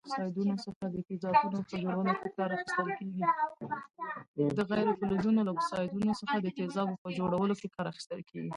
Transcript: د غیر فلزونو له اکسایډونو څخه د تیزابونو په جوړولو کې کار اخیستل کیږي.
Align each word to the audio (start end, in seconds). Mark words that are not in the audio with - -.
د 4.57 4.59
غیر 4.71 4.87
فلزونو 4.99 5.41
له 5.47 5.51
اکسایډونو 5.53 6.11
څخه 6.21 6.35
د 6.39 6.47
تیزابونو 6.57 6.97
په 7.03 7.09
جوړولو 7.17 7.53
کې 7.59 7.67
کار 7.75 7.85
اخیستل 7.91 8.21
کیږي. 8.29 8.49